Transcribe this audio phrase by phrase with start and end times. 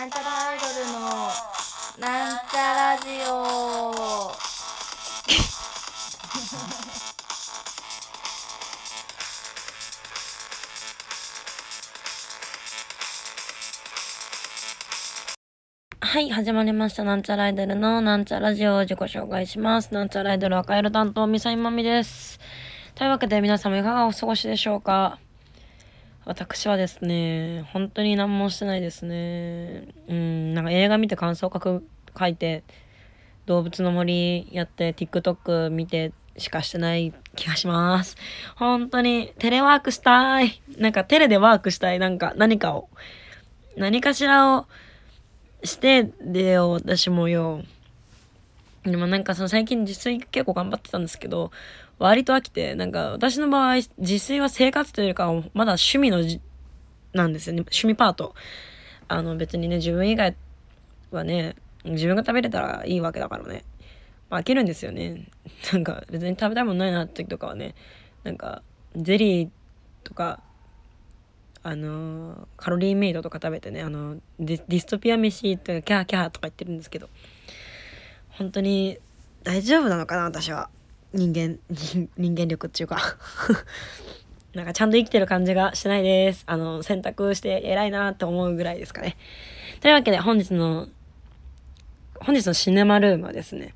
[0.00, 1.00] なんちゃらアイドルの
[1.98, 4.32] なんちゃラジオ
[16.00, 17.04] はい、始まりました。
[17.04, 19.92] なんちゃらアイドルのなんちゃラジオを自己紹介します。
[19.92, 22.40] なんちゃらアイドル赤色担当、みさいまみです。
[22.94, 25.18] というわけで皆様いかがお過ごしでしょうか？
[26.24, 29.88] 私はですね、本当に何もしてないですね。
[30.08, 31.86] うん、なんか映画見て感想書く、
[32.18, 32.62] 書いて、
[33.46, 38.16] 動物の森やって、TikTok 見てしかしてない気がします。
[38.56, 40.60] 本当にテレワークしたい。
[40.76, 41.98] なんかテレでワークしたい。
[41.98, 42.88] なんか何かを。
[43.76, 44.66] 何かしらを
[45.64, 47.62] してでよ、私もよ。
[48.84, 51.50] でもなんかその最近自炊結構頑張ってたんですけど、
[51.98, 56.18] 割と飽きて、なんか私の場合、自炊は生活というかまだ趣味の
[57.12, 57.60] なんですよね。
[57.60, 58.34] 趣味パート。
[59.08, 60.36] あの別にね、自分以外
[61.10, 63.64] はね、自分が食べれたらいいわけだからね。
[64.30, 65.28] まあ飽きるんですよね。
[65.72, 67.74] なんか別に食べたいもんないなって時とかはね、
[68.24, 68.62] なんか
[68.96, 69.48] ゼリー
[70.04, 70.42] とか、
[71.62, 77.10] あのカロリーメイドとか食べてね、あのディディストピア飯とかキャーキャーとか言ってるんですけど、
[78.40, 78.96] 本当に
[79.42, 80.70] 大丈夫なのかな私は。
[81.12, 81.58] 人間、
[82.16, 82.98] 人間力っていうか。
[84.54, 86.44] なんかちゃんと生きてる感じがしないです。
[86.46, 89.18] あの、選択して偉いなって思うぐらいですかね。
[89.80, 90.88] というわけで本日の、
[92.18, 93.74] 本日のシネマルームはですね、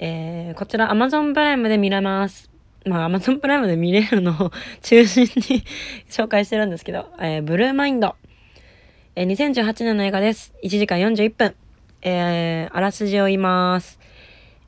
[0.00, 2.50] えー、こちら Amazon プライムで見れます。
[2.84, 5.62] まあ Amazon プライムで見れるのを 中心に
[6.10, 8.16] 紹介してるんですけど、えー、ブルーマインド。
[9.14, 10.52] えー、2018年の映画です。
[10.64, 11.54] 1時間41分。
[12.02, 13.98] えー、あらすじを言います。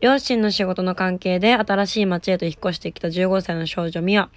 [0.00, 4.30] 両親の仕事の関係で新しい町へと引っ越してきた15歳の少女ミア。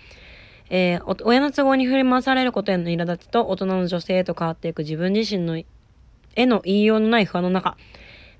[0.69, 7.77] えー親の都合に振り回されることへの苛立ちと大人の女性へと変わっていく自分自身のへの言いようのない不安の中、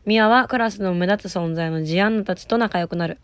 [0.06, 3.20] ミアはクラスの目立つ存在のジアンナたちと仲良くなる。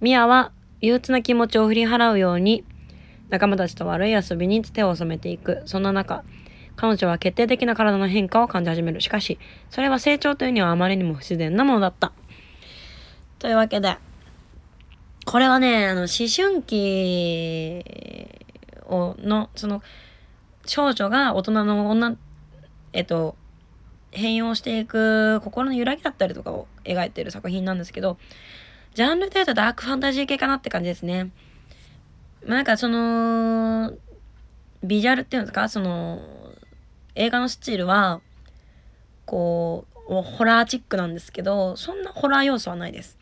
[0.00, 2.64] ミアは憂鬱な気持ちを振り払うように
[3.30, 5.62] 仲間たちと悪い遊びに手を染めていく。
[5.64, 6.24] そんな中、
[6.76, 9.00] 彼女は決定的な体の変化を感じ始める。
[9.00, 9.38] しかし、
[9.70, 12.12] それは成長というにはあまりにも不自然なものだった。
[13.38, 13.96] というわけで、
[15.24, 17.84] これはね、あの、思春期
[18.86, 19.82] を、の、その、
[20.66, 22.16] 少女が大人の女、
[22.92, 23.36] えっと、
[24.10, 28.16] 変容していく心の揺らぎだったりとかを描いている作品なんですけど、
[28.94, 31.30] ジャンルで言うとダークファンタジー系かなって感じですね。
[32.46, 33.92] まあ、なんかその、
[34.82, 36.20] ビジュアルっていうんですか、その、
[37.14, 38.20] 映画のスチールは、
[39.26, 43.18] こう、ホラーチックなんですけど、そんなホラー要素はないです。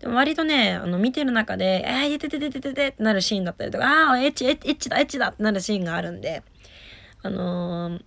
[0.00, 6.42] でも割とね、あの、見てる中で、えー、いててててててってなるシーンだったりとか、ああ、エッチ、エッチエッチだ、エッチだってなるシーンがあるんで、
[7.22, 8.02] あのー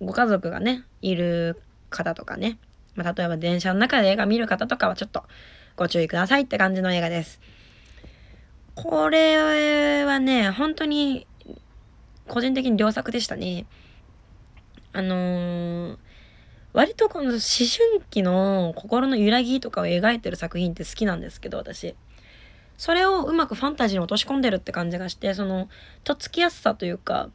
[0.00, 1.60] ご家族がね、いる
[1.90, 2.58] 方とかね、
[2.94, 5.24] まあ、例えば電車の中で映画見る方とかはちょっと
[5.76, 7.40] ご注意くださいって感じの映画です。
[8.76, 11.26] これはね、本当に
[12.28, 13.66] 個人的に良作でしたね。
[14.92, 15.98] あのー
[16.74, 17.40] 割とこの思春
[18.10, 21.96] 期の心の揺らぎとかを描いてる作品って好きなんですけど、私。
[22.76, 25.68] それをうまくファンタジーに落とし込んでるって感じがして、その、
[26.04, 27.30] とっつきやすさというか、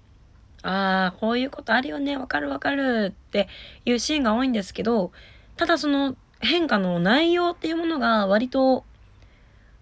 [0.62, 3.50] ああ、こういうことあるよね、わかるわかるって
[3.86, 5.12] いうシーンが多いんですけど、
[5.58, 8.86] ただその変化の内容っていうものが割と、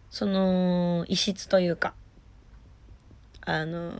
[0.09, 1.93] その、異質というか、
[3.41, 3.93] あの、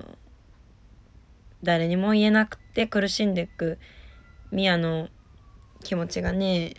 [1.63, 3.77] 誰にも言えなくて苦しんでいく
[4.51, 5.09] ミアの
[5.83, 6.75] 気持ちがね、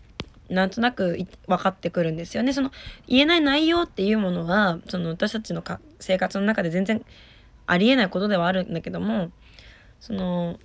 [0.48, 2.52] なんとなく分かってくるんですよね。
[2.52, 2.70] その
[3.06, 5.62] 言えない内容っていうものは、その私たちの
[5.98, 7.04] 生活の中で全然
[7.66, 9.30] ありえないことではあるんだけども、
[10.00, 10.58] その、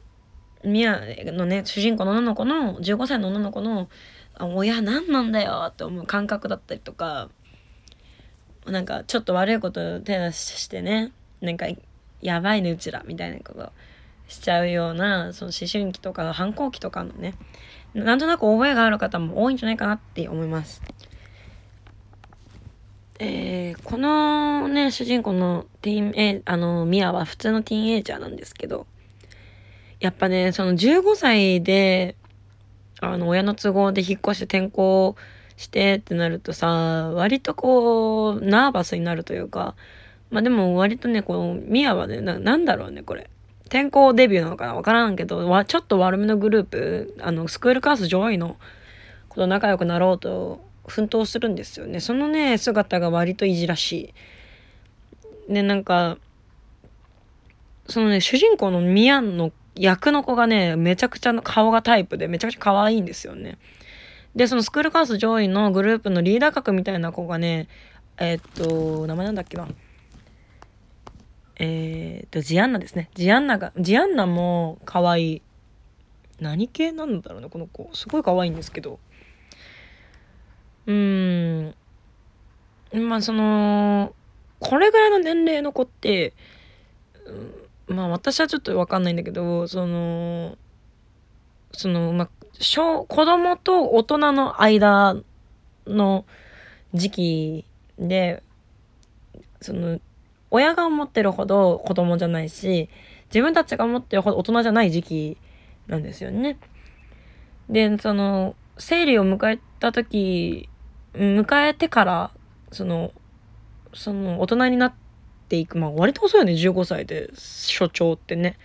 [0.64, 3.90] ミアのね、主人公の女の子の、15歳の女の子の、
[4.40, 7.30] 親何なんだよって思う感覚だったりとか、
[8.66, 11.12] なんかちょっと悪いこと手出してね、
[11.42, 11.68] なんか
[12.22, 13.72] やばいねうちらみたいなこと
[14.28, 17.34] しちゃうような、その思春期とか反抗期とかのね、
[17.94, 20.82] なんとなく覚えがある方も多いんじゃないかなって思います。
[23.20, 28.86] えー、このね、主人公のティーンエ、あの、ミアは普通のティーンエイジャーなんですけど、
[30.00, 32.16] やっぱね、その15歳で、
[33.00, 35.16] あの、親の都合で引っ越して転校
[35.56, 39.76] してってなるとさ、割とこう、ナーバスになるというか、
[40.30, 43.30] まあでも割とね、こう、ミアはね、ななんだろうね、これ。
[43.68, 44.76] 転校デビューなのかな？
[44.76, 48.58] わからんけど、ちょっと悪めのグループ、あの、スクールカース上位の
[49.30, 52.00] 子と仲良くなろうと奮闘するんですよね。
[52.00, 54.14] そのね、姿が割といじらし
[55.50, 55.54] い。
[55.54, 56.18] で、なんか、
[57.88, 63.58] そのね、主人公のミアンの役の子がね、めちゃくちゃの顔がタイプでめちゃくちゃ可愛いんですよね。
[64.36, 67.68] で、そのスクールカース上位のグループのリーダー格みたいな子がね、
[68.18, 69.68] えー、っと、名前なんだっけな？
[71.60, 73.10] えー、っと、ジアンナですね。
[73.16, 75.42] ジアンナが、ジアンナも可愛い。
[76.40, 77.90] 何系なんだろうね、この子。
[77.94, 79.00] すごい可愛いんですけど。
[80.86, 81.76] うーん。
[82.94, 84.14] まあ、その、
[84.60, 86.34] これぐらいの年齢の子って、
[87.88, 90.58] まあ私はちょっと分かんないんだけどその
[91.72, 92.30] そのまあ
[92.60, 95.16] 小子供と大人の間
[95.86, 96.26] の
[96.94, 97.66] 時期
[97.98, 98.44] で
[99.62, 100.00] その
[100.52, 102.90] 親が思ってるほど子供じゃないし
[103.30, 105.38] 自分たちが思ってるほど大人じゃない時期
[105.88, 106.58] なんですよね。
[107.70, 110.70] でその生理を迎えた時
[111.14, 112.32] 迎えてから
[112.72, 113.12] その
[113.94, 114.94] その大人になっ
[115.50, 118.58] ていくまあ割と遅いよね15歳で所長ってね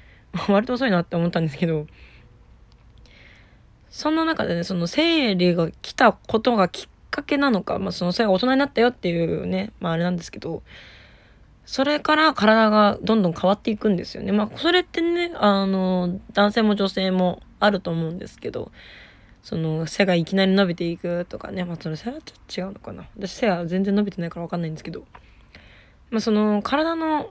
[0.48, 1.86] 割と遅いなって思ったんですけど
[3.88, 10.62] そんな中でねその生理が来たことがきっかけなのか、まあ、そのそれが大人になったよっていうねまああれなんですけど
[11.70, 14.32] それから体がどんどん変わっていくんですよね。
[14.32, 18.72] まあそれってねあの男性も女性もあると思うんですけど
[19.44, 21.64] その背がいきなり伸びていくとかね。
[21.64, 23.04] まあそれ背はちょっと違うのかな。
[23.16, 25.04] 私背は全然伸びてないから分かんないんですけど。
[26.10, 27.30] まあその体の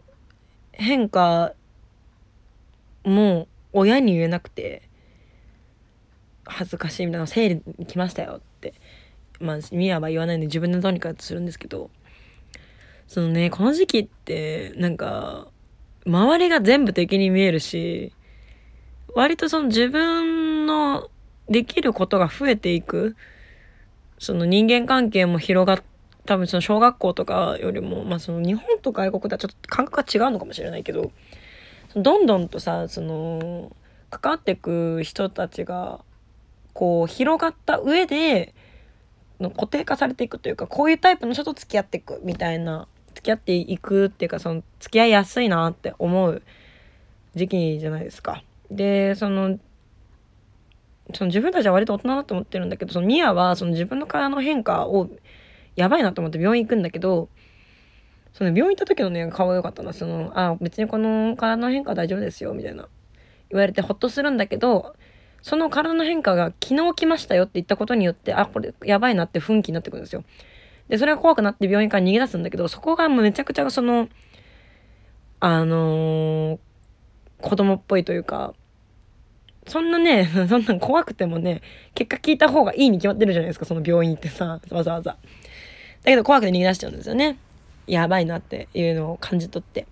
[0.72, 1.52] 変化
[3.04, 4.84] も親に言えなくて
[6.46, 8.74] 恥ずかしいみたいな生理に来ましたよって。
[9.42, 11.90] まあミアは言わないんで自分でどうにかするんですけど。
[13.10, 15.48] そのねこの時期ってなんか
[16.06, 18.14] 周りが全部敵に見えるし
[19.16, 21.10] 割とその自分の
[21.50, 23.16] できることが増えていく
[24.20, 25.84] その人間関係も広がっ
[26.28, 31.12] 多分その小学校とかよりもまあその日本と外国ではちょっと感覚が違うのかもしれないけど
[31.96, 33.76] どんどんとさその
[34.12, 36.02] 関わっていく人たちが
[36.74, 38.54] こう広がった上で
[39.40, 42.88] の固定化されていくというかこういうタイプの人と付き合っていくみたいな
[43.20, 46.42] 付き合っていくっていうかその付き合いやすいなって思う
[47.36, 48.44] 時期じゃないですか。
[48.72, 49.60] でその
[51.14, 55.10] その自分たちは割と大人だと思ってるんだけどそのミアはその自分の体の変化を
[55.76, 57.28] やばいなと思って病院行くんだけど
[58.34, 62.88] その病院行った時のね顔が良かったなそのあ別にこの体の変化大丈夫ですよみたいな。
[63.50, 64.96] 言われてほっとするんだけど
[65.42, 70.24] その体の変化が昨日来ましたよって言ったことによってあこれやばいなって雰囲気になってくるんですよ。
[70.90, 74.10] でそれが怖くなって病院から逃げ出すんだけどそこがもうめちゃくちゃその
[75.40, 76.60] あのー、
[77.42, 78.54] 子供っぽいというか
[79.70, 81.62] そんなね、 そんな怖くてもね、
[81.94, 85.12] 結果聞いた方がいいに決まってるじゃないですか、その病院ってさ、わざわざ。
[85.12, 85.18] だ
[86.06, 87.38] けど怖くて逃げ出しちゃうんですよね。
[87.86, 89.86] やばいなっていうのを感じ取って。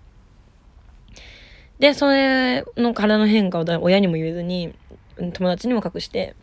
[1.78, 4.74] で、それの体の変化を親にも言えずに、
[5.16, 6.34] 友達にも隠して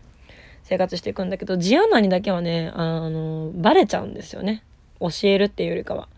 [0.65, 4.63] 生活していくんだけど、ジアンナにだけはね、あの、バレちゃうんですよね。
[4.99, 6.09] 教えるっていうよりかは。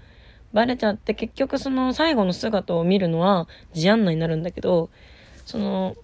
[0.54, 4.90] バレちゃって結局その最後の姿を見るのはジアンナになるんだけど、
[5.46, 5.96] その思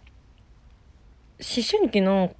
[1.39, 2.35] 春期の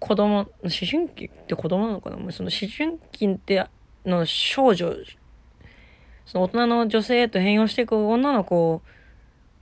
[0.00, 2.16] 子供思春期って子供なのかな？
[2.32, 3.64] その思春期って
[4.04, 4.94] の少女
[6.26, 8.82] その大人の女性へと変容していく女の子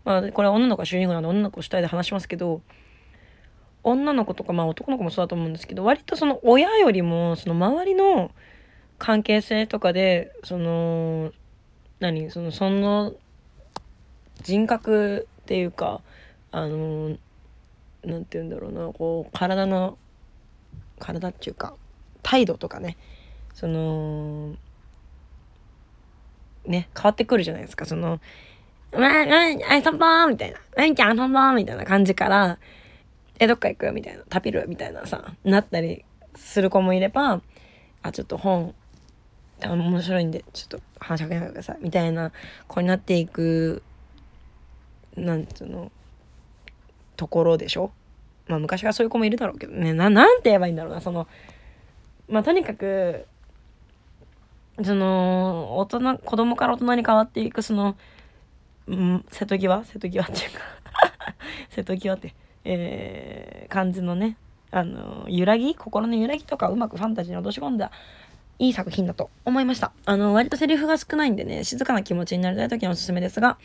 [0.05, 2.63] まあこれは女の子が主人公なんで女の子主体で話しますけど
[3.85, 8.31] 女の子とかまあ男の子もそうだと思うんですけど割とその親よりもその周りの
[8.99, 11.33] 関係性とかでその
[12.01, 13.15] 何そのその
[14.43, 16.01] 人格っていうか
[16.51, 17.17] あの
[18.05, 19.99] 何て言うんだろうなこう体の
[20.99, 21.75] 体っていうか
[22.23, 22.97] 態度とかね
[23.55, 24.55] その
[26.67, 27.85] ね変わってくるじゃないですか。
[27.87, 28.21] その
[28.93, 32.59] 「まあ、まあ、遊ぼう」みたいな「何ちゃん遊ぼう」みたいな感じから
[33.39, 36.05] 「えどっか行く?」みたいな「旅る?」みたいなさなったり
[36.35, 37.41] する子もいれば
[38.03, 38.75] 「あちょっと本
[39.61, 42.33] 面白いんでちょっと話しかけないでください」みたいな
[42.69, 43.83] 子になっていく
[45.17, 45.91] なんつうの
[47.17, 47.91] ところでしょ？
[48.47, 49.73] まあ昔はそういう子もいるだろうけど。
[49.75, 51.01] ねななんて言えばいいんだろうな。
[51.01, 51.27] その
[52.29, 53.27] まあとにかく
[54.85, 57.97] その大人子供から大人に変わっていくその、
[58.87, 59.85] うん、瀬戸際？
[59.85, 60.61] 瀬戸際っていうか。
[61.71, 62.33] 瀬戸際って。
[62.71, 64.37] えー、感じのね
[64.71, 67.91] あの揺らぎ心の揺らぎとかうまくファンタジーに落とし込んだ
[68.59, 69.93] いい作品だと思いました。
[70.05, 73.57] あの、割とセリフが少ないんでね、静かな気持ちになりたい時はおすすめですが、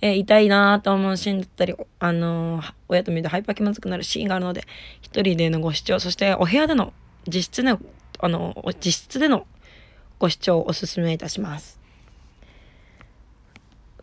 [0.00, 4.64] えー、痛いなと思うシーンだったり、あのー、親と見てハイパー気まずくなるシーンがあるので、
[5.02, 6.94] 一人でのご視聴、そしてお部屋での
[7.26, 7.78] 実質の、
[8.18, 9.46] あの、実質での
[10.18, 11.78] ご視聴をおすすめいたします。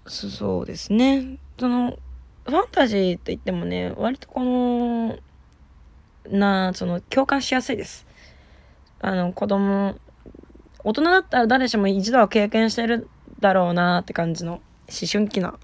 [0.05, 1.37] そうですね。
[1.59, 1.97] その、
[2.45, 5.17] ファンタジーって言ってもね、割とこの、
[6.29, 8.05] な、その、共感しやすいです。
[8.99, 9.95] あの、子供、
[10.83, 13.07] 大人だったら誰しも一度は経験してる
[13.39, 14.61] だろうなって感じの思
[15.11, 15.59] 春期なん、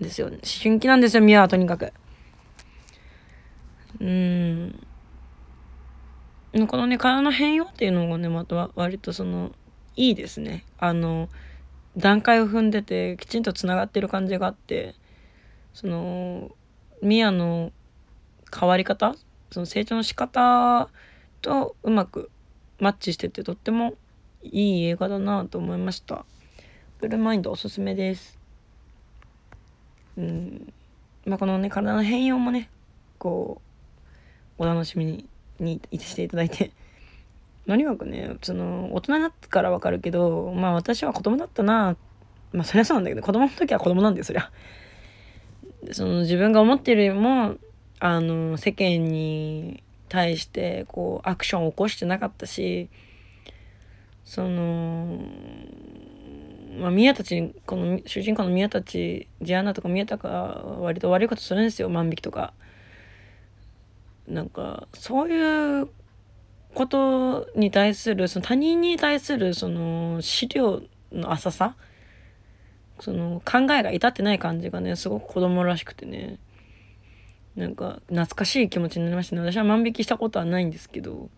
[0.00, 0.36] ですよね。
[0.36, 1.92] 思春期なんですよ、ミアはとにかく。
[4.00, 4.86] うん。
[6.68, 9.52] このね、体の変容っていうのがね、また割とその、
[9.96, 10.64] いいですね。
[10.78, 11.28] あの、
[11.96, 14.94] 段階を踏んでて、きちんとつながってる感じがあって、
[15.74, 16.50] その、
[17.02, 17.72] ミアの
[18.58, 19.14] 変わり方
[19.50, 20.88] その成長の仕方
[21.42, 22.30] とうまく
[22.80, 23.94] マッチしててとっても
[24.42, 26.24] いい映画だなと思いました。
[26.98, 28.38] ブルーマインドおすすめです。
[30.16, 30.72] うん。
[31.26, 32.68] まあ、このね、体の変容もね、
[33.18, 33.60] こ
[34.58, 35.28] う、お楽しみ
[35.58, 36.70] にしていただいて。
[37.66, 41.96] とにかくね、その、大人になってからわかるけど、まあ私は子供だったな。
[42.52, 44.50] まあそりゃそうなんだけど、子供の時は子供なんだよ、そりゃ。
[45.92, 47.56] その自分が思ってるよりも、
[48.00, 52.88] あの、世間に対して、こう、アクションを起こしてなかったし、
[54.24, 55.18] その、
[56.78, 62.52] まあ、宮たちこの主人公の宮たちジアナとか宮田が割と悪いことするんですよ万引きとか。
[64.26, 65.88] なんかそういう
[66.72, 71.76] ことに対するその他人に対するその資料の浅さ
[73.00, 76.38] その考えが至ってない感じがねすごく子供らしくてね。
[77.56, 79.42] なんか懐かしい気持ちになりましたね。
[79.42, 81.28] 私は万引きしたことはないんですけど。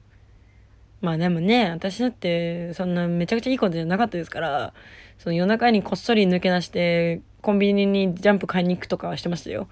[1.03, 4.73] まあでもね私だってそんなめちゃくちゃいいことじゃなかったですから。
[5.19, 9.69] その夜中にこっそり抜け出してコンビニにジャンプ買いに行くとかはしてましたよ。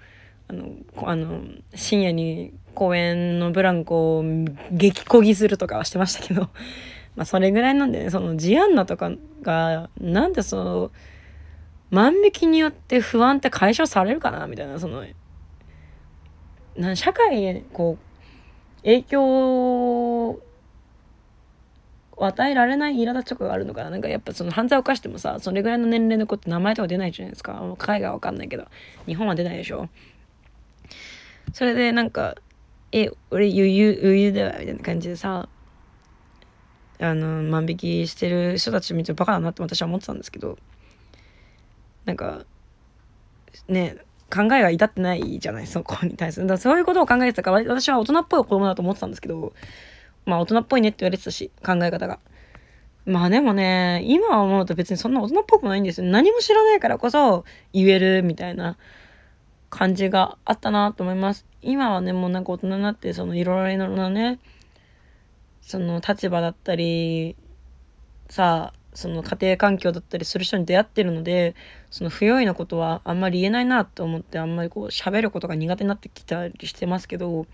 [0.47, 0.71] あの、
[1.03, 1.41] あの
[1.73, 4.23] 深夜に公園のブランコを
[4.71, 6.49] 激こぎするとかはしてましたけど。
[7.15, 9.11] まあそれぐらいなんでね、そのジアンナとか
[9.41, 10.91] が、なんでその、
[11.91, 14.47] 万引きによって不安って解消されるかな？
[14.47, 15.05] みたいな、その、
[16.75, 20.41] な社会へこう、影響を
[22.17, 23.89] 与えられない苛立ちとかがあるのかな？
[23.89, 27.61] なんかやっぱその犯罪を犯してもさ、それぐらいの年齢の子って名前とか出ないじゃないですか。
[27.77, 28.65] 海外はわかんないけど。
[29.05, 29.89] 日本は出ないでしょ？
[31.53, 32.35] それでなんか、
[32.91, 35.47] え、俺余裕、余裕だわ、みたいな感じでさ、
[36.99, 40.57] あの、万引きしてる人たちめっちゃバカだなって私は思ってたんですけど、
[42.05, 42.45] なんか、
[43.67, 43.97] ね、
[44.33, 46.47] 考えが至ってないじゃない、そこに対する。
[46.47, 49.53] だそういうことを考えてたから、私は大人っぽい子供だと思ってたんですけど、
[50.25, 52.19] まあ大人っぽいねって言われてたし、考え方が。
[53.05, 56.07] まあでもね、今思うと別にそんな大人っぽくないんですよ。
[56.09, 58.77] 何も知らないからこそ言えるみたいな
[59.69, 61.45] 感じがあったなと思います。
[61.61, 64.39] 今はね、もうなんか大人になって、そのいろいろなね、
[65.61, 67.35] その立場だったり、
[68.29, 71.53] さあ、その家庭環境だったりする人に出会ってるので、
[71.91, 77.45] その不用意なことはあんまり言えないなと思って、あんまりこう喋ることが苦手になってきたりしてますけど、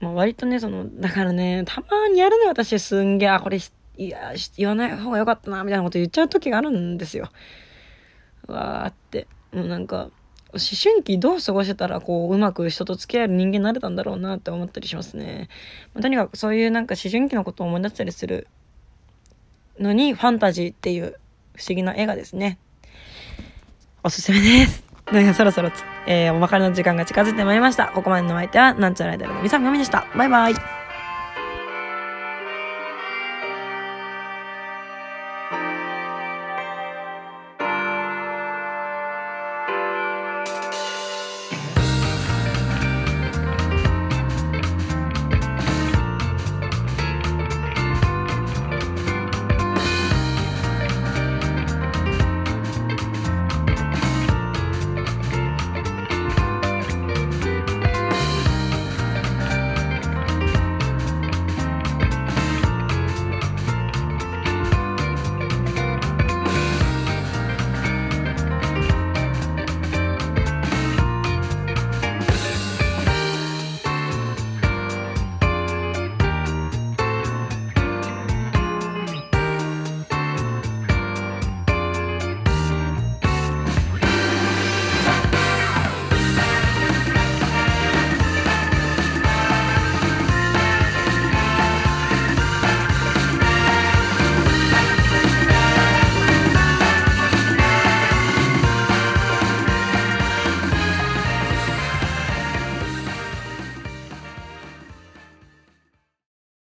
[0.00, 3.58] まあ、割とね、その、だからね、たまにやるの、私、すんげえ、あ、これ、
[3.98, 7.30] いや、言わない方が良かったな、みたいなこと言っちゃう時があるんですよ。
[8.48, 9.26] わーって。
[9.52, 10.10] もうなんか、
[10.52, 15.48] 思春期どう過ごしてたら、こう、うまく人と付き合える人間になれたんだろうなって思ったりしますね。
[15.92, 18.48] まあ、とにかくそういうなんか思春期のことを思い出したりする
[19.80, 21.16] のに、ファンタジーっていう
[21.56, 22.58] 不思議な映画ですね。
[24.02, 24.84] おすすめです。
[25.34, 25.70] そろそろ、
[26.06, 27.88] えー、お別れの時間が近づいてまいりました。
[27.88, 30.06] ここまでのお相手は、なんちゃらアイドルのみさみまみでした。
[30.16, 30.79] バイバイ。